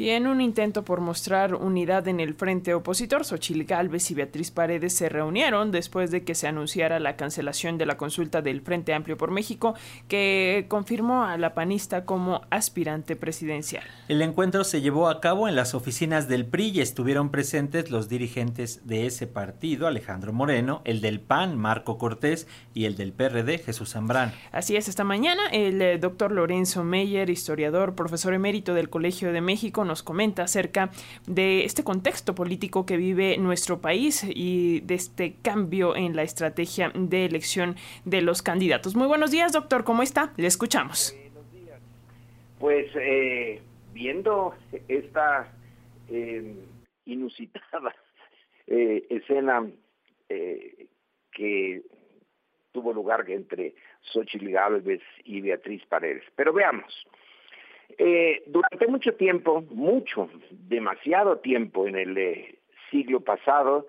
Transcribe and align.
Y 0.00 0.12
en 0.12 0.26
un 0.26 0.40
intento 0.40 0.82
por 0.82 1.02
mostrar 1.02 1.54
unidad 1.54 2.08
en 2.08 2.20
el 2.20 2.32
frente 2.32 2.72
opositor, 2.72 3.26
Xochil 3.26 3.66
Gálvez 3.66 4.10
y 4.10 4.14
Beatriz 4.14 4.50
Paredes 4.50 4.94
se 4.94 5.10
reunieron 5.10 5.72
después 5.72 6.10
de 6.10 6.24
que 6.24 6.34
se 6.34 6.46
anunciara 6.46 6.98
la 7.00 7.16
cancelación 7.16 7.76
de 7.76 7.84
la 7.84 7.98
consulta 7.98 8.40
del 8.40 8.62
Frente 8.62 8.94
Amplio 8.94 9.18
por 9.18 9.30
México, 9.30 9.74
que 10.08 10.64
confirmó 10.68 11.24
a 11.24 11.36
la 11.36 11.52
panista 11.52 12.06
como 12.06 12.40
aspirante 12.48 13.14
presidencial. 13.14 13.84
El 14.08 14.22
encuentro 14.22 14.64
se 14.64 14.80
llevó 14.80 15.06
a 15.06 15.20
cabo 15.20 15.48
en 15.48 15.54
las 15.54 15.74
oficinas 15.74 16.28
del 16.28 16.46
PRI 16.46 16.70
y 16.70 16.80
estuvieron 16.80 17.30
presentes 17.30 17.90
los 17.90 18.08
dirigentes 18.08 18.86
de 18.86 19.04
ese 19.04 19.26
partido, 19.26 19.86
Alejandro 19.86 20.32
Moreno, 20.32 20.80
el 20.86 21.02
del 21.02 21.20
PAN, 21.20 21.58
Marco 21.58 21.98
Cortés, 21.98 22.48
y 22.72 22.86
el 22.86 22.96
del 22.96 23.12
PRD, 23.12 23.58
Jesús 23.58 23.90
Zambrán. 23.90 24.32
Así 24.50 24.76
es, 24.76 24.88
esta 24.88 25.04
mañana 25.04 25.42
el 25.52 25.82
eh, 25.82 25.98
doctor 25.98 26.32
Lorenzo 26.32 26.84
Meyer, 26.84 27.28
historiador, 27.28 27.94
profesor 27.94 28.32
emérito 28.32 28.72
del 28.72 28.88
Colegio 28.88 29.30
de 29.34 29.42
México, 29.42 29.84
nos 29.90 30.04
comenta 30.04 30.44
acerca 30.44 30.90
de 31.26 31.64
este 31.64 31.82
contexto 31.82 32.32
político 32.32 32.86
que 32.86 32.96
vive 32.96 33.36
nuestro 33.38 33.80
país 33.80 34.24
y 34.24 34.80
de 34.82 34.94
este 34.94 35.34
cambio 35.42 35.96
en 35.96 36.14
la 36.14 36.22
estrategia 36.22 36.92
de 36.94 37.24
elección 37.24 37.74
de 38.04 38.22
los 38.22 38.40
candidatos. 38.40 38.94
Muy 38.94 39.08
buenos 39.08 39.32
días, 39.32 39.52
doctor, 39.52 39.82
¿cómo 39.82 40.04
está? 40.04 40.32
Le 40.36 40.46
escuchamos. 40.46 41.12
Buenos 41.12 41.52
días. 41.52 41.80
Pues 42.60 42.86
eh, 42.94 43.60
viendo 43.92 44.54
esta 44.86 45.52
eh, 46.08 46.54
inusitada 47.06 47.92
eh, 48.68 49.04
escena 49.10 49.66
que 51.32 51.82
tuvo 52.70 52.92
lugar 52.92 53.28
entre 53.28 53.74
Xochitl 54.12 54.50
Gálvez 54.50 55.02
y 55.24 55.40
Beatriz 55.40 55.84
Paredes. 55.86 56.22
Pero 56.36 56.52
veamos, 56.52 56.94
eh, 57.98 58.42
durante 58.46 58.86
mucho 58.86 59.14
tiempo, 59.14 59.62
mucho, 59.70 60.28
demasiado 60.50 61.38
tiempo 61.38 61.86
en 61.86 61.96
el 61.96 62.18
eh, 62.18 62.58
siglo 62.90 63.20
pasado, 63.20 63.86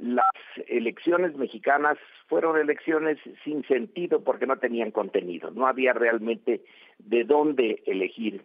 las 0.00 0.30
elecciones 0.68 1.36
mexicanas 1.36 1.98
fueron 2.28 2.56
elecciones 2.56 3.18
sin 3.44 3.64
sentido 3.66 4.22
porque 4.22 4.46
no 4.46 4.58
tenían 4.58 4.90
contenido, 4.90 5.50
no 5.50 5.66
había 5.66 5.92
realmente 5.92 6.62
de 6.98 7.24
dónde 7.24 7.82
elegir. 7.86 8.42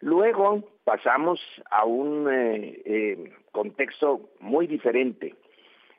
Luego 0.00 0.64
pasamos 0.84 1.40
a 1.70 1.84
un 1.84 2.28
eh, 2.30 3.32
contexto 3.50 4.30
muy 4.40 4.66
diferente. 4.66 5.34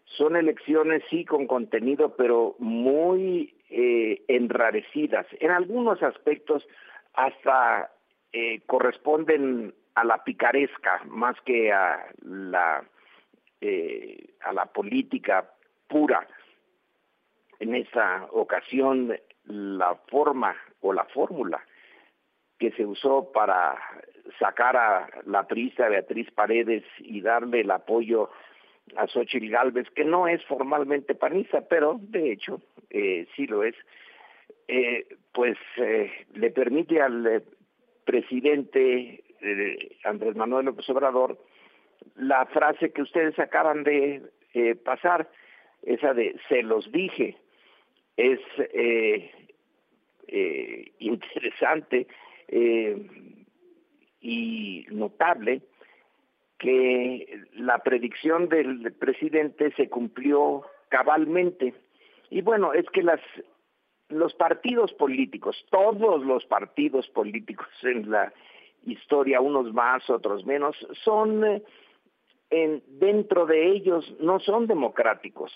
Son 0.06 0.36
elecciones 0.36 1.04
sí 1.10 1.26
con 1.26 1.48
contenido, 1.48 2.16
pero 2.16 2.56
muy 2.60 3.54
enrarecidas. 3.72 5.28
En 5.40 5.52
algunos 5.52 6.02
aspectos 6.02 6.68
hasta 7.14 7.92
eh, 8.32 8.62
corresponden 8.68 9.74
a 9.96 10.04
la 10.04 10.24
picaresca 10.24 11.02
más 11.08 11.36
que 11.42 11.72
a 11.74 12.06
la 12.22 12.84
eh, 13.60 14.36
a 14.42 14.54
la 14.54 14.68
política 14.68 15.50
pura. 15.88 16.28
En 17.60 17.74
esa 17.74 18.28
ocasión 18.32 19.18
la 19.46 19.96
forma 20.10 20.56
o 20.82 20.94
la 20.94 21.06
fórmula 21.06 21.66
que 22.60 22.72
se 22.74 22.86
usó 22.86 23.32
para 23.32 23.76
sacar 24.38 24.78
a 24.78 25.10
la 25.26 25.48
priista 25.48 25.90
Beatriz 25.90 26.30
Paredes 26.32 26.84
y 27.00 27.22
darle 27.22 27.62
el 27.62 27.72
apoyo 27.72 28.30
a 28.96 29.08
Xochitl 29.08 29.50
Galvez, 29.50 29.90
que 29.92 30.06
no 30.06 30.28
es 30.28 30.44
formalmente 30.46 31.16
panista, 31.16 31.62
pero 31.68 31.98
de 32.00 32.32
hecho 32.32 32.62
eh, 32.92 33.28
sí 33.36 33.48
lo 33.48 33.64
es, 33.64 33.76
pues 35.34 35.58
le 36.34 36.52
permite 36.52 37.02
al 37.02 37.44
presidente 38.10 39.24
eh, 39.40 39.98
Andrés 40.04 40.36
Manuel 40.36 40.66
López 40.66 40.90
Obrador 40.90 41.38
la 42.16 42.48
frase 42.48 42.92
que 42.92 43.04
ustedes 43.04 43.38
acaban 43.38 43.84
de 43.84 44.24
eh, 44.56 44.74
pasar, 44.74 45.30
esa 45.84 46.16
de 46.16 46.36
se 46.48 46.64
los 46.64 46.92
dije, 46.92 47.38
es 48.18 48.40
eh, 48.58 49.32
interesante 50.98 52.08
y 54.22 54.88
notable 54.90 55.62
que 56.58 57.44
la 57.54 57.78
predicción 57.78 58.50
del 58.50 58.92
presidente 58.94 59.72
se 59.74 59.88
cumplió 59.88 60.64
cabalmente. 60.90 61.76
Y 62.32 62.42
bueno, 62.42 62.74
es 62.74 62.86
que 62.90 63.04
las 63.04 63.22
los 64.10 64.34
partidos 64.34 64.92
políticos, 64.94 65.66
todos 65.70 66.24
los 66.24 66.46
partidos 66.46 67.08
políticos 67.10 67.68
en 67.84 68.10
la 68.10 68.34
historia, 68.86 69.42
unos 69.42 69.74
más, 69.74 70.10
otros 70.10 70.46
menos, 70.46 70.76
son 71.04 71.46
eh, 71.46 71.64
en, 72.50 72.82
dentro 72.88 73.46
de 73.46 73.68
ellos 73.68 74.16
no 74.20 74.40
son 74.40 74.68
democráticos, 74.68 75.54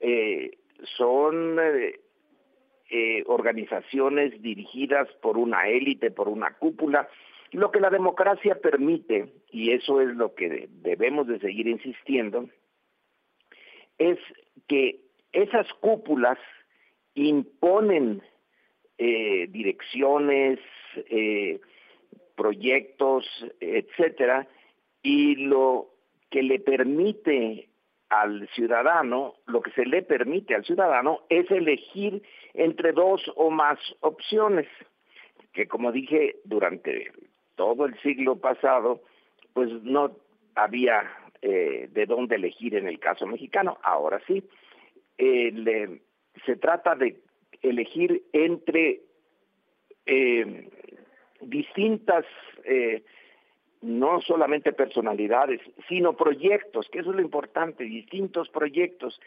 eh, 0.00 0.58
son 0.96 1.58
eh, 1.58 3.24
organizaciones 3.26 4.40
dirigidas 4.42 5.08
por 5.22 5.38
una 5.38 5.68
élite, 5.68 6.10
por 6.10 6.28
una 6.28 6.54
cúpula. 6.54 7.08
Lo 7.52 7.70
que 7.70 7.80
la 7.80 7.90
democracia 7.90 8.60
permite, 8.60 9.32
y 9.50 9.72
eso 9.72 10.00
es 10.00 10.08
lo 10.08 10.34
que 10.34 10.68
debemos 10.70 11.26
de 11.26 11.38
seguir 11.38 11.68
insistiendo, 11.68 12.48
es 13.98 14.18
que 14.66 15.00
esas 15.32 15.72
cúpulas 15.74 16.38
imponen 17.28 18.22
eh, 18.98 19.46
direcciones, 19.50 20.58
eh, 20.94 21.60
proyectos, 22.34 23.26
etcétera, 23.60 24.48
y 25.02 25.36
lo 25.36 25.90
que 26.30 26.42
le 26.42 26.58
permite 26.58 27.68
al 28.08 28.48
ciudadano, 28.54 29.34
lo 29.46 29.62
que 29.62 29.70
se 29.72 29.86
le 29.86 30.02
permite 30.02 30.54
al 30.54 30.64
ciudadano 30.64 31.20
es 31.28 31.50
elegir 31.50 32.22
entre 32.54 32.92
dos 32.92 33.22
o 33.36 33.50
más 33.50 33.78
opciones, 34.00 34.66
que 35.52 35.68
como 35.68 35.92
dije 35.92 36.36
durante 36.44 37.12
todo 37.54 37.86
el 37.86 37.98
siglo 38.00 38.36
pasado, 38.36 39.02
pues 39.52 39.70
no 39.82 40.16
había 40.54 41.02
eh, 41.42 41.88
de 41.92 42.06
dónde 42.06 42.36
elegir 42.36 42.74
en 42.74 42.88
el 42.88 42.98
caso 42.98 43.26
mexicano, 43.26 43.78
ahora 43.82 44.20
sí. 44.26 44.42
El, 45.16 46.00
se 46.44 46.56
trata 46.56 46.94
de 46.94 47.20
elegir 47.62 48.22
entre 48.32 49.00
eh, 50.06 50.68
distintas, 51.40 52.24
eh, 52.64 53.04
no 53.82 54.20
solamente 54.20 54.72
personalidades, 54.72 55.60
sino 55.88 56.16
proyectos, 56.16 56.88
que 56.90 57.00
eso 57.00 57.10
es 57.10 57.16
lo 57.16 57.22
importante, 57.22 57.84
distintos 57.84 58.48
proyectos. 58.50 59.20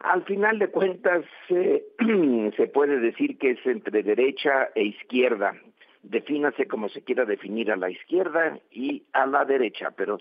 Al 0.00 0.24
final 0.24 0.58
de 0.58 0.68
cuentas, 0.68 1.24
eh, 1.50 1.84
se 2.56 2.66
puede 2.68 3.00
decir 3.00 3.38
que 3.38 3.50
es 3.50 3.66
entre 3.66 4.02
derecha 4.02 4.70
e 4.74 4.84
izquierda. 4.84 5.54
Defínase 6.02 6.66
como 6.66 6.88
se 6.88 7.02
quiera 7.02 7.24
definir 7.24 7.72
a 7.72 7.76
la 7.76 7.90
izquierda 7.90 8.58
y 8.70 9.04
a 9.12 9.26
la 9.26 9.44
derecha, 9.44 9.90
pero 9.90 10.18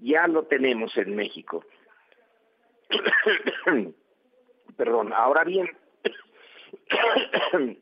ya 0.00 0.28
lo 0.28 0.44
tenemos 0.44 0.96
en 0.96 1.16
México. 1.16 1.64
Perdón, 4.78 5.12
ahora 5.12 5.42
bien, 5.42 5.68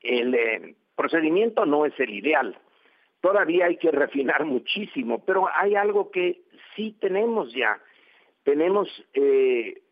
el 0.00 0.34
eh, 0.34 0.74
procedimiento 0.96 1.66
no 1.66 1.84
es 1.84 1.92
el 2.00 2.08
ideal. 2.08 2.58
Todavía 3.20 3.66
hay 3.66 3.76
que 3.76 3.90
refinar 3.90 4.46
muchísimo, 4.46 5.22
pero 5.26 5.46
hay 5.54 5.74
algo 5.74 6.10
que 6.10 6.40
sí 6.74 6.96
tenemos 6.98 7.52
ya. 7.52 7.78
Tenemos 8.44 8.88
eh, 9.12 9.82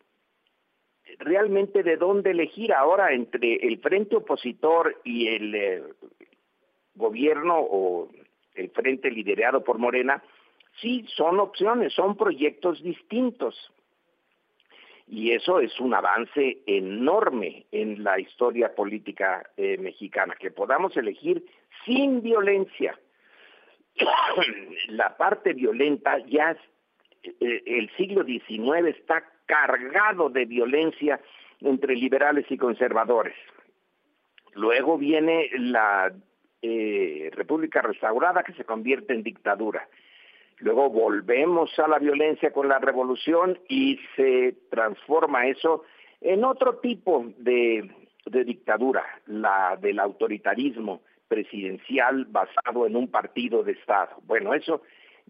realmente 1.18 1.82
de 1.82 1.98
dónde 1.98 2.30
elegir 2.30 2.72
ahora 2.72 3.12
entre 3.12 3.56
el 3.56 3.78
frente 3.80 4.16
opositor 4.16 4.98
y 5.04 5.28
el 5.28 5.54
eh, 5.54 5.82
gobierno 6.94 7.58
o 7.58 8.08
el 8.54 8.70
frente 8.70 9.10
liderado 9.10 9.62
por 9.62 9.76
Morena. 9.76 10.24
Sí, 10.80 11.04
son 11.14 11.38
opciones, 11.38 11.92
son 11.92 12.16
proyectos 12.16 12.82
distintos 12.82 13.54
y 15.06 15.32
eso 15.32 15.60
es 15.60 15.78
un 15.80 15.94
avance 15.94 16.58
enorme 16.66 17.66
en 17.72 18.02
la 18.02 18.18
historia 18.18 18.74
política 18.74 19.48
eh, 19.56 19.76
mexicana, 19.78 20.34
que 20.38 20.50
podamos 20.50 20.96
elegir 20.96 21.44
sin 21.84 22.22
violencia. 22.22 22.98
la 24.88 25.16
parte 25.16 25.52
violenta 25.52 26.18
ya 26.26 26.56
eh, 27.22 27.62
el 27.66 27.90
siglo 27.96 28.24
XIX 28.24 28.96
está 28.96 29.24
cargado 29.46 30.30
de 30.30 30.46
violencia 30.46 31.20
entre 31.60 31.94
liberales 31.94 32.46
y 32.50 32.56
conservadores. 32.56 33.36
Luego 34.54 34.98
viene 34.98 35.50
la 35.58 36.12
eh, 36.62 37.30
República 37.32 37.82
restaurada 37.82 38.42
que 38.42 38.54
se 38.54 38.64
convierte 38.64 39.12
en 39.12 39.22
dictadura. 39.22 39.86
Luego 40.58 40.88
volvemos 40.88 41.76
a 41.78 41.88
la 41.88 41.98
violencia 41.98 42.52
con 42.52 42.68
la 42.68 42.78
revolución 42.78 43.58
y 43.68 43.98
se 44.16 44.54
transforma 44.70 45.46
eso 45.46 45.84
en 46.20 46.44
otro 46.44 46.78
tipo 46.78 47.26
de, 47.38 47.90
dictadura, 48.26 49.04
la 49.26 49.76
del 49.80 49.98
autoritarismo, 49.98 51.02
presidencial 51.28 52.26
basado 52.26 52.86
en 52.86 52.96
un 52.96 53.08
partido 53.08 53.62
de 53.62 53.72
Estado. 53.72 54.16
Bueno, 54.24 54.54
eso 54.54 54.82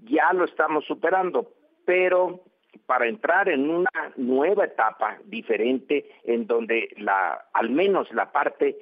ya 0.04 0.32
lo 0.32 0.44
estamos 0.44 0.84
superando, 0.84 1.50
pero 1.84 2.40
para 2.86 3.06
entrar 3.06 3.48
en 3.48 3.70
una 3.70 4.12
nueva 4.16 4.66
etapa 4.66 5.18
diferente 5.24 6.04
en 6.24 6.46
donde 6.46 6.88
la 6.98 7.46
al 7.52 7.70
menos 7.70 8.12
la 8.12 8.30
parte 8.32 8.76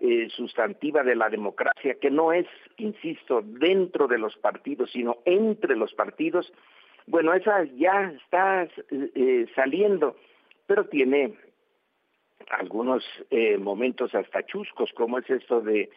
eh, 0.00 0.28
sustantiva 0.30 1.02
de 1.02 1.16
la 1.16 1.28
democracia 1.28 1.96
que 2.00 2.10
no 2.10 2.32
es 2.32 2.46
insisto 2.76 3.42
dentro 3.42 4.06
de 4.08 4.18
los 4.18 4.36
partidos 4.36 4.90
sino 4.92 5.18
entre 5.24 5.76
los 5.76 5.94
partidos 5.94 6.52
bueno 7.06 7.32
esa 7.34 7.64
ya 7.76 8.12
está 8.12 8.68
eh, 8.90 9.46
saliendo 9.54 10.16
pero 10.66 10.86
tiene 10.86 11.34
algunos 12.50 13.04
eh, 13.30 13.58
momentos 13.58 14.14
hasta 14.14 14.44
chuscos 14.44 14.92
como 14.92 15.18
es 15.18 15.28
esto 15.30 15.60
de 15.60 15.90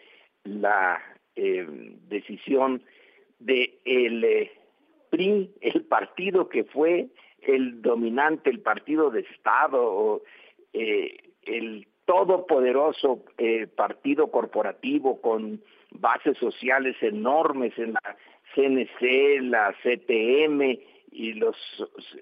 la 0.44 1.02
decisión 1.36 2.84
de 3.40 3.80
el 3.86 4.50
PRI 5.10 5.54
el 5.62 5.86
partido 5.86 6.50
que 6.50 6.66
fue 6.66 7.10
el 7.42 7.82
dominante, 7.82 8.50
el 8.50 8.60
partido 8.60 9.10
de 9.10 9.22
Estado, 9.22 10.22
eh, 10.74 11.18
el 11.44 11.88
todopoderoso 12.10 13.24
eh, 13.38 13.68
partido 13.68 14.32
corporativo 14.32 15.22
con 15.22 15.62
bases 15.92 16.40
sociales 16.40 16.96
enormes 17.02 17.78
en 17.78 17.94
la 17.94 18.18
CNC, 18.56 19.44
la 19.44 19.76
CTM 19.84 20.80
y 21.12 21.34
los 21.34 21.56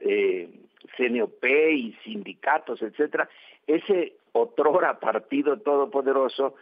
eh, 0.01 0.49
CNOP 0.97 1.45
y 1.71 1.95
sindicatos, 2.03 2.81
etcétera, 2.81 3.29
ese 3.65 4.17
otrora 4.33 4.99
partido 4.99 5.57
todopoderoso 5.61 6.55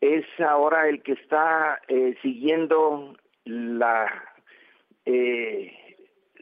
es 0.00 0.24
ahora 0.40 0.88
el 0.88 1.04
que 1.04 1.12
está 1.12 1.80
eh, 1.86 2.16
siguiendo 2.22 3.16
eh, 5.04 5.72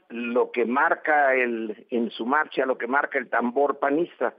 lo 0.09 0.51
que 0.51 0.65
marca 0.65 1.35
en 1.35 2.11
su 2.11 2.25
marcha, 2.25 2.65
lo 2.65 2.79
que 2.79 2.87
marca 2.87 3.19
el 3.19 3.29
tambor 3.29 3.79
panista, 3.79 4.33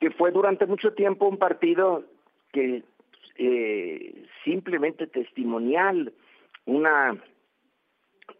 que 0.00 0.10
fue 0.10 0.30
durante 0.30 0.66
mucho 0.66 0.92
tiempo 0.94 1.26
un 1.26 1.38
partido 1.38 2.04
que 2.52 2.82
eh, 3.36 4.26
simplemente 4.44 5.06
testimonial, 5.06 6.12
una 6.66 7.16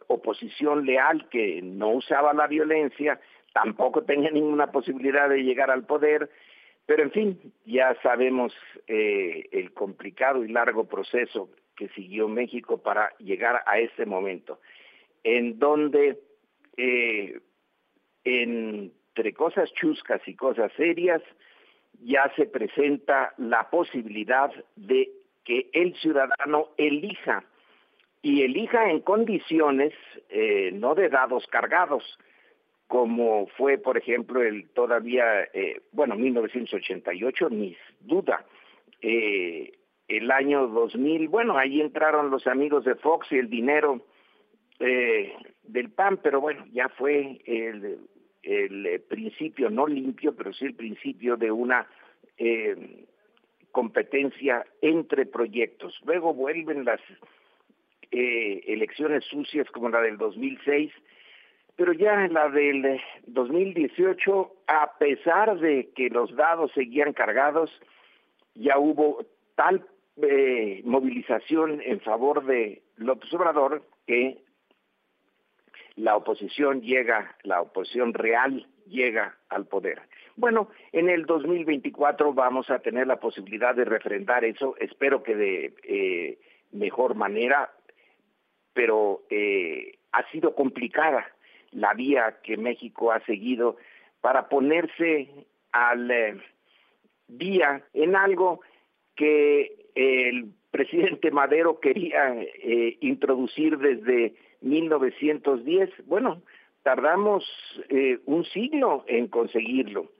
oposición 0.06 0.86
leal 0.86 1.28
que 1.28 1.60
no 1.62 1.90
usaba 1.90 2.32
la 2.32 2.46
violencia, 2.46 3.20
tampoco 3.52 4.02
tenía 4.02 4.30
ninguna 4.30 4.70
posibilidad 4.70 5.28
de 5.28 5.42
llegar 5.42 5.70
al 5.70 5.86
poder, 5.86 6.30
pero 6.86 7.02
en 7.02 7.10
fin, 7.10 7.52
ya 7.66 7.96
sabemos 8.02 8.54
eh, 8.86 9.48
el 9.52 9.72
complicado 9.72 10.44
y 10.44 10.48
largo 10.48 10.84
proceso 10.84 11.50
que 11.76 11.88
siguió 11.90 12.28
México 12.28 12.78
para 12.78 13.14
llegar 13.18 13.62
a 13.66 13.78
este 13.78 14.06
momento, 14.06 14.60
en 15.22 15.58
donde 15.58 16.18
eh, 16.76 17.40
entre 19.18 19.32
cosas 19.32 19.72
chuscas 19.72 20.20
y 20.28 20.36
cosas 20.36 20.70
serias, 20.76 21.20
ya 22.04 22.32
se 22.36 22.46
presenta 22.46 23.34
la 23.36 23.68
posibilidad 23.68 24.52
de 24.76 25.10
que 25.44 25.68
el 25.72 25.96
ciudadano 25.96 26.68
elija 26.76 27.42
y 28.22 28.42
elija 28.42 28.90
en 28.90 29.00
condiciones 29.00 29.92
eh, 30.28 30.70
no 30.72 30.94
de 30.94 31.08
dados 31.08 31.48
cargados, 31.48 32.04
como 32.86 33.48
fue, 33.56 33.76
por 33.76 33.98
ejemplo, 33.98 34.40
el 34.40 34.68
todavía, 34.70 35.42
eh, 35.52 35.80
bueno, 35.90 36.14
1988, 36.14 37.50
ni 37.50 37.76
duda. 38.00 38.46
Eh, 39.02 39.72
el 40.06 40.30
año 40.30 40.68
2000, 40.68 41.26
bueno, 41.26 41.58
ahí 41.58 41.80
entraron 41.80 42.30
los 42.30 42.46
amigos 42.46 42.84
de 42.84 42.94
Fox 42.94 43.26
y 43.32 43.38
el 43.38 43.50
dinero 43.50 44.00
del 44.78 45.90
PAN, 45.90 46.20
pero 46.22 46.40
bueno, 46.40 46.64
ya 46.70 46.88
fue 46.90 47.40
el, 47.46 47.98
el 48.42 49.00
principio, 49.08 49.70
no 49.70 49.86
limpio, 49.86 50.34
pero 50.34 50.52
sí 50.52 50.64
el 50.64 50.74
principio 50.74 51.36
de 51.36 51.50
una 51.50 51.86
eh, 52.36 53.04
competencia 53.72 54.64
entre 54.80 55.26
proyectos. 55.26 55.98
Luego 56.04 56.34
vuelven 56.34 56.84
las 56.84 57.00
eh, 58.10 58.62
elecciones 58.66 59.24
sucias 59.24 59.68
como 59.70 59.88
la 59.88 60.00
del 60.00 60.16
2006, 60.16 60.92
pero 61.76 61.92
ya 61.92 62.24
en 62.24 62.32
la 62.32 62.48
del 62.48 63.00
2018, 63.26 64.52
a 64.66 64.98
pesar 64.98 65.58
de 65.58 65.90
que 65.94 66.08
los 66.08 66.34
dados 66.34 66.72
seguían 66.72 67.12
cargados, 67.12 67.70
ya 68.54 68.78
hubo 68.78 69.24
tal 69.54 69.86
eh, 70.22 70.82
movilización 70.84 71.80
en 71.82 72.00
favor 72.00 72.44
de 72.44 72.82
López 72.96 73.32
Obrador 73.32 73.84
que 74.06 74.38
la 75.98 76.16
oposición 76.16 76.80
llega, 76.80 77.36
la 77.42 77.60
oposición 77.60 78.14
real 78.14 78.66
llega 78.86 79.36
al 79.48 79.66
poder. 79.66 80.00
Bueno, 80.36 80.70
en 80.92 81.10
el 81.10 81.26
2024 81.26 82.32
vamos 82.32 82.70
a 82.70 82.78
tener 82.78 83.08
la 83.08 83.18
posibilidad 83.18 83.74
de 83.74 83.84
refrendar 83.84 84.44
eso, 84.44 84.76
espero 84.78 85.22
que 85.24 85.34
de 85.34 85.74
eh, 85.82 86.38
mejor 86.70 87.16
manera, 87.16 87.72
pero 88.72 89.22
eh, 89.28 89.98
ha 90.12 90.30
sido 90.30 90.54
complicada 90.54 91.26
la 91.72 91.94
vía 91.94 92.38
que 92.44 92.56
México 92.56 93.10
ha 93.10 93.20
seguido 93.24 93.76
para 94.20 94.48
ponerse 94.48 95.28
al 95.72 96.10
eh, 96.10 96.40
día 97.26 97.82
en 97.92 98.14
algo 98.14 98.60
que 99.16 99.87
el 99.94 100.52
presidente 100.70 101.30
Madero 101.30 101.80
quería 101.80 102.36
introducir 103.00 103.78
desde 103.78 104.34
1910. 104.60 105.90
Bueno, 106.06 106.42
tardamos 106.82 107.44
eh, 107.88 108.18
un 108.26 108.44
siglo 108.44 109.04
en 109.06 109.28
conseguirlo. 109.28 110.10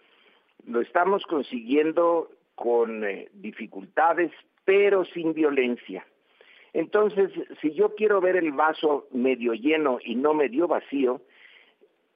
Lo 0.67 0.81
estamos 0.81 1.23
consiguiendo 1.25 2.31
con 2.55 3.05
eh, 3.05 3.29
dificultades, 3.33 4.33
pero 4.65 5.05
sin 5.07 5.33
violencia. 5.33 6.07
Entonces, 6.75 7.31
si 7.63 7.73
yo 7.73 7.95
quiero 7.95 8.21
ver 8.21 8.37
el 8.37 8.53
vaso 8.53 9.09
medio 9.13 9.55
lleno 9.55 9.99
y 10.05 10.15
no 10.15 10.35
medio 10.35 10.69
vacío, 10.69 11.23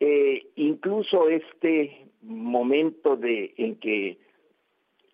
eh, 0.00 0.46
incluso 0.56 1.28
este 1.28 2.08
momento 2.20 3.16
de 3.16 3.54
en 3.56 3.76
que 3.76 4.18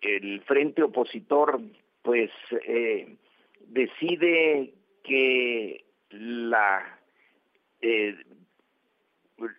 el 0.01 0.41
frente 0.41 0.83
opositor 0.83 1.61
pues 2.01 2.31
decide 3.67 4.73
que 5.03 5.85
la 6.11 6.99
eh, 7.81 8.15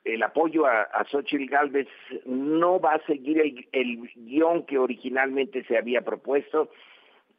el 0.05 0.23
apoyo 0.23 0.67
a, 0.67 0.83
a 0.83 1.05
Xochitl 1.05 1.47
Galvez 1.47 1.88
no 2.26 2.81
va 2.81 2.95
a 2.95 3.07
seguir 3.07 3.41
el, 3.73 4.11
guion 4.15 4.67
que 4.67 4.79
originalmente 4.79 5.65
se 5.65 5.79
había 5.79 6.03
propuesto 6.03 6.71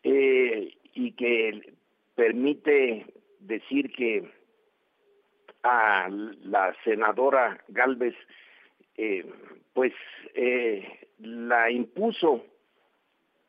eh, 0.03 0.75
y 0.93 1.11
que 1.11 1.73
permite 2.15 3.05
decir 3.39 3.91
que 3.93 4.27
a 5.63 6.09
la 6.09 6.75
senadora 6.83 7.63
Galvez 7.67 8.15
eh, 8.97 9.25
pues 9.73 9.93
eh, 10.33 11.07
la 11.19 11.69
impuso 11.69 12.43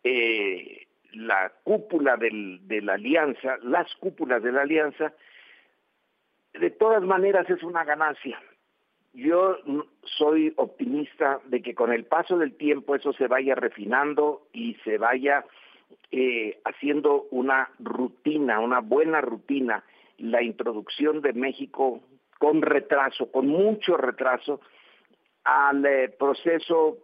eh, 0.05 0.87
la 1.13 1.53
cúpula 1.65 2.17
del, 2.17 2.67
de 2.67 2.81
la 2.81 2.95
alianza, 2.95 3.59
las 3.63 3.95
cúpulas 3.97 4.43
de 4.43 4.53
la 4.53 4.63
alianza, 4.63 5.13
de 6.55 6.71
todas 6.71 7.03
maneras 7.03 7.49
es 7.49 7.63
una 7.63 7.85
ganancia. 7.85 8.41
Yo 9.15 9.59
soy 10.05 10.55
optimista 10.57 11.41
de 11.47 11.61
que 11.61 11.75
con 11.75 11.93
el 11.93 12.05
paso 12.05 12.39
del 12.39 12.57
tiempo 12.57 12.95
eso 12.95 13.13
se 13.13 13.27
vaya 13.27 13.55
refinando 13.55 14.47
y 14.53 14.75
se 14.85 14.97
vaya 14.97 15.45
eh, 16.11 16.61
haciendo 16.65 17.27
una 17.31 17.71
rutina, 17.79 18.61
una 18.61 18.81
buena 18.81 19.21
rutina, 19.21 19.85
la 20.19 20.43
introducción 20.43 21.21
de 21.21 21.35
México 21.35 22.01
con 22.39 22.63
retraso, 22.63 23.31
con 23.31 23.49
mucho 23.49 23.97
retraso, 23.97 24.61
al 25.45 25.85
eh, 25.85 26.09
proceso 26.09 26.99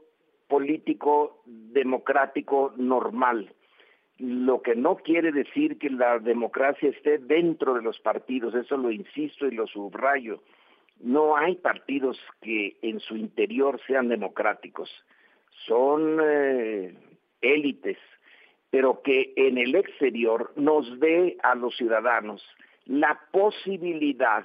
político 0.49 1.43
democrático 1.45 2.73
normal 2.77 3.53
lo 4.19 4.63
que 4.63 4.75
no 4.75 4.97
quiere 4.97 5.31
decir 5.31 5.79
que 5.79 5.91
la 5.91 6.19
democracia 6.19 6.91
esté 6.91 7.19
dentro 7.19 7.75
de 7.75 7.83
los 7.83 7.99
partidos, 8.01 8.55
eso 8.55 8.77
lo 8.77 8.91
insisto 8.91 9.47
y 9.47 9.53
lo 9.53 9.67
subrayo. 9.67 10.43
No 11.01 11.37
hay 11.37 11.55
partidos 11.57 12.19
que 12.43 12.77
en 12.83 12.99
su 12.99 13.17
interior 13.17 13.81
sean 13.87 14.09
democráticos, 14.09 14.91
son 15.67 16.19
eh, 16.21 16.95
élites, 17.41 17.99
pero 18.71 19.03
que 19.03 19.33
en 19.37 19.57
el 19.59 19.77
exterior 19.77 20.53
nos 20.57 20.99
dé 20.99 21.37
a 21.43 21.55
los 21.55 21.77
ciudadanos 21.77 22.43
la 22.87 23.21
posibilidad 23.31 24.45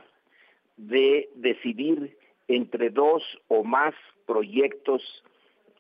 de 0.78 1.30
decidir 1.36 2.16
entre 2.48 2.90
dos 2.90 3.24
o 3.48 3.64
más 3.64 3.96
proyectos 4.26 5.02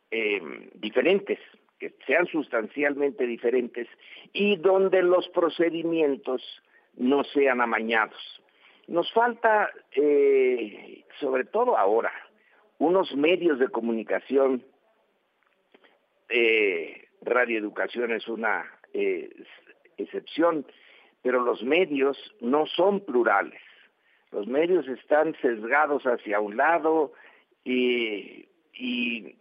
eh, 0.09 0.41
diferentes 0.75 1.39
que 1.83 2.05
sean 2.05 2.25
sustancialmente 2.27 3.27
diferentes 3.27 3.89
y 4.31 4.55
donde 4.55 5.03
los 5.03 5.27
procedimientos 5.29 6.41
no 6.95 7.25
sean 7.25 7.59
amañados. 7.59 8.41
Nos 8.87 9.11
falta, 9.11 9.69
eh, 9.91 11.03
sobre 11.19 11.43
todo 11.43 11.77
ahora, 11.77 12.13
unos 12.77 13.13
medios 13.15 13.59
de 13.59 13.67
comunicación. 13.67 14.63
Eh, 16.29 17.09
radioeducación 17.21 18.13
es 18.13 18.29
una 18.29 18.65
eh, 18.93 19.29
excepción, 19.97 20.65
pero 21.21 21.43
los 21.43 21.63
medios 21.63 22.17
no 22.39 22.65
son 22.65 23.01
plurales. 23.01 23.61
Los 24.31 24.47
medios 24.47 24.87
están 24.87 25.35
sesgados 25.41 26.03
hacia 26.03 26.39
un 26.39 26.55
lado 26.55 27.11
y, 27.65 28.47
y 28.73 29.35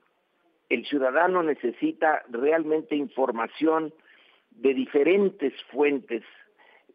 el 0.73 0.87
ciudadano 0.87 1.43
necesita 1.43 2.23
realmente 2.31 2.97
información 2.97 3.93
de 4.53 4.73
diferentes 4.73 5.53
fuentes 5.71 6.23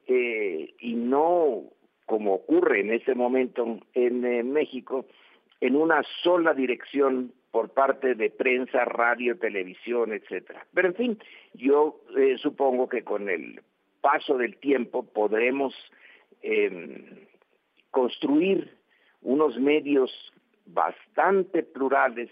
eh, 0.07 0.73
y 0.79 0.95
no 0.95 1.63
como 2.07 2.33
ocurre 2.33 2.79
en 2.79 2.91
ese 2.91 3.13
momento 3.13 3.79
en, 3.93 4.51
México, 4.51 5.05
en 5.61 5.75
una 5.75 6.01
sola 6.23 6.55
dirección 6.55 7.33
por 7.51 7.69
parte 7.69 8.15
de 8.15 8.31
prensa, 8.31 8.83
radio, 8.85 9.37
televisión, 9.37 10.11
etcétera. 10.11 10.65
Pero 10.73 10.87
en 10.87 10.95
fin, 10.95 11.19
yo 11.53 11.99
eh, 12.17 12.37
supongo 12.37 12.89
que 12.89 13.03
con 13.03 13.29
el 13.29 13.61
paso 14.01 14.37
del 14.37 14.57
tiempo 14.57 15.03
podremos 15.03 15.75
em, 16.41 17.27
construir 17.91 18.73
unos 19.21 19.59
medios 19.59 20.11
bastante 20.65 21.61
plurales 21.61 22.29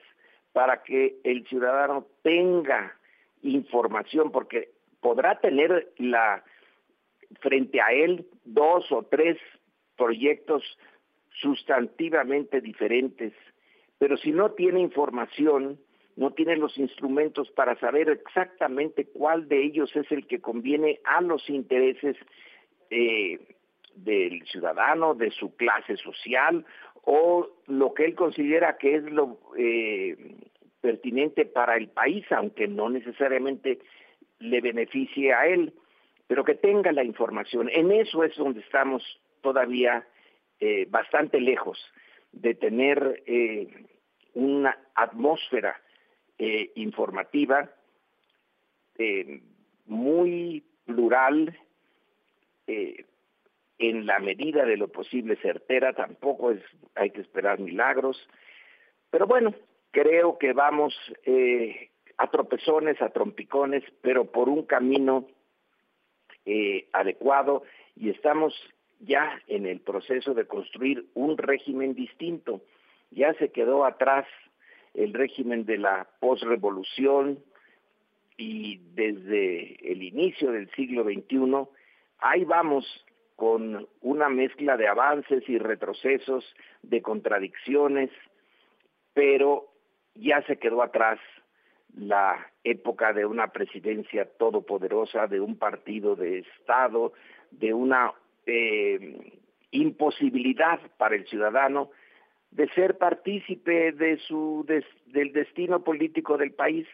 para 0.55 0.83
que 0.83 1.17
el 1.25 1.45
ciudadano 1.47 2.07
tenga 2.21 2.95
información, 3.41 4.31
porque 4.31 4.69
podrá 5.01 5.37
tener 5.41 5.91
frente 7.41 7.81
a 7.81 7.91
él 7.91 8.25
dos 8.45 8.89
o 8.93 9.03
tres 9.03 9.37
proyectos 9.97 10.63
sustantivamente 11.41 12.61
diferentes, 12.61 13.33
pero 13.97 14.15
si 14.15 14.31
no 14.31 14.51
tiene 14.51 14.79
información, 14.79 15.77
no 16.15 16.31
tiene 16.31 16.55
los 16.55 16.77
instrumentos 16.77 17.51
para 17.51 17.77
saber 17.77 18.07
exactamente 18.07 19.03
cuál 19.07 19.49
de 19.49 19.61
ellos 19.61 19.93
es 19.93 20.09
el 20.09 20.25
que 20.25 20.39
conviene 20.39 21.01
a 21.03 21.19
los 21.19 21.49
intereses 21.49 22.15
eh, 22.91 23.41
del 23.95 24.41
ciudadano, 24.47 25.15
de 25.15 25.31
su 25.31 25.53
clase 25.57 25.97
social 25.97 26.65
o 27.05 27.47
lo 27.67 27.93
que 27.93 28.05
él 28.05 28.15
considera 28.15 28.77
que 28.77 28.95
es 28.95 29.03
lo 29.03 29.39
eh, 29.57 30.35
pertinente 30.81 31.45
para 31.45 31.77
el 31.77 31.87
país, 31.87 32.25
aunque 32.31 32.67
no 32.67 32.89
necesariamente 32.89 33.79
le 34.39 34.61
beneficie 34.61 35.33
a 35.33 35.47
él, 35.47 35.73
pero 36.27 36.43
que 36.43 36.55
tenga 36.55 36.91
la 36.91 37.03
información. 37.03 37.69
En 37.71 37.91
eso 37.91 38.23
es 38.23 38.35
donde 38.35 38.59
estamos 38.61 39.03
todavía 39.41 40.05
eh, 40.59 40.87
bastante 40.89 41.39
lejos 41.39 41.79
de 42.31 42.55
tener 42.55 43.23
eh, 43.25 43.67
una 44.33 44.77
atmósfera 44.95 45.79
informativa 46.75 47.71
muy 49.85 50.65
plural, 50.85 51.57
en 53.77 54.05
la 54.05 54.19
medida 54.19 54.65
de 54.65 54.77
lo 54.77 54.87
posible 54.87 55.35
certera, 55.37 55.93
tampoco 55.93 56.51
es, 56.51 56.61
hay 56.95 57.11
que 57.11 57.21
esperar 57.21 57.59
milagros, 57.59 58.17
pero 59.09 59.27
bueno, 59.27 59.53
creo 59.91 60.37
que 60.37 60.53
vamos 60.53 60.95
a 62.17 62.31
tropezones, 62.31 63.01
a 63.01 63.09
trompicones, 63.09 63.83
pero 64.01 64.25
por 64.25 64.49
un 64.49 64.63
camino 64.63 65.27
adecuado 66.93 67.63
y 67.95 68.09
estamos 68.09 68.53
ya 68.99 69.41
en 69.47 69.65
el 69.65 69.79
proceso 69.81 70.33
de 70.33 70.47
construir 70.47 71.05
un 71.13 71.37
régimen 71.37 71.93
distinto. 71.93 72.61
Ya 73.11 73.33
se 73.35 73.51
quedó 73.51 73.85
atrás 73.85 74.25
el 74.93 75.13
régimen 75.13 75.65
de 75.65 75.77
la 75.77 76.07
posrevolución 76.19 77.43
y 78.37 78.77
desde 78.93 79.91
el 79.91 80.03
inicio 80.03 80.51
del 80.51 80.69
siglo 80.71 81.03
XXI, 81.03 81.69
ahí 82.19 82.43
vamos 82.43 83.04
con 83.35 83.87
una 84.01 84.29
mezcla 84.29 84.77
de 84.77 84.87
avances 84.87 85.47
y 85.47 85.57
retrocesos, 85.57 86.45
de 86.81 87.01
contradicciones, 87.01 88.09
pero 89.13 89.71
ya 90.15 90.41
se 90.43 90.57
quedó 90.57 90.81
atrás 90.81 91.19
la 91.95 92.51
época 92.63 93.13
de 93.13 93.25
una 93.25 93.47
presidencia 93.47 94.25
todopoderosa, 94.37 95.27
de 95.27 95.39
un 95.39 95.57
partido 95.57 96.15
de 96.15 96.39
Estado, 96.39 97.13
de 97.51 97.73
una 97.73 98.13
eh, 98.45 99.39
imposibilidad 99.71 100.79
para 100.97 101.15
el 101.15 101.27
ciudadano 101.27 101.91
de 102.51 102.69
ser 102.69 102.97
partícipe 102.97 103.91
de 103.91 104.17
su 104.19 104.65
del 105.07 105.33
destino 105.33 105.83
político 105.83 106.37
del 106.37 106.53
país. 106.53 106.87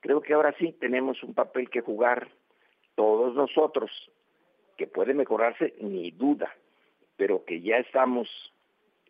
Creo 0.00 0.20
que 0.20 0.34
ahora 0.34 0.54
sí 0.58 0.74
tenemos 0.78 1.22
un 1.22 1.34
papel 1.34 1.70
que 1.70 1.80
jugar 1.80 2.28
todos 2.94 3.34
nosotros, 3.34 3.90
que 4.78 4.86
puede 4.86 5.12
mejorarse, 5.12 5.74
ni 5.80 6.12
duda, 6.12 6.54
pero 7.16 7.44
que 7.44 7.60
ya 7.60 7.76
estamos 7.76 8.28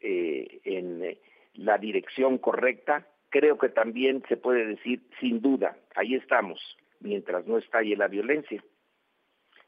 eh, 0.00 0.60
en 0.64 1.04
eh, 1.04 1.18
la 1.54 1.78
dirección 1.78 2.38
correcta, 2.38 3.06
creo 3.28 3.58
que 3.58 3.68
también 3.68 4.24
se 4.28 4.36
puede 4.36 4.66
decir 4.66 5.02
sin 5.20 5.40
duda, 5.40 5.76
ahí 5.94 6.14
estamos, 6.14 6.58
mientras 7.00 7.46
no 7.46 7.58
estalle 7.58 7.96
la 7.96 8.08
violencia. 8.08 8.64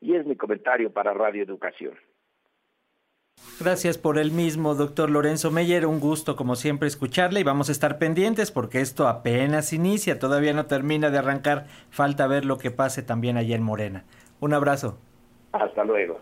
Y 0.00 0.14
es 0.14 0.24
mi 0.24 0.34
comentario 0.34 0.90
para 0.90 1.12
Radio 1.12 1.44
Educación. 1.44 1.94
Gracias 3.58 3.98
por 3.98 4.18
el 4.18 4.30
mismo, 4.30 4.74
doctor 4.74 5.10
Lorenzo 5.10 5.50
Meyer. 5.50 5.84
Un 5.84 6.00
gusto, 6.00 6.34
como 6.34 6.56
siempre, 6.56 6.88
escucharle 6.88 7.40
y 7.40 7.44
vamos 7.44 7.68
a 7.68 7.72
estar 7.72 7.98
pendientes 7.98 8.50
porque 8.50 8.80
esto 8.80 9.06
apenas 9.06 9.74
inicia, 9.74 10.18
todavía 10.18 10.54
no 10.54 10.64
termina 10.64 11.10
de 11.10 11.18
arrancar. 11.18 11.66
Falta 11.90 12.26
ver 12.26 12.46
lo 12.46 12.56
que 12.56 12.70
pase 12.70 13.02
también 13.02 13.36
allá 13.36 13.54
en 13.54 13.62
Morena. 13.62 14.04
Un 14.40 14.54
abrazo. 14.54 14.98
Hasta 15.52 15.84
luego. 15.84 16.20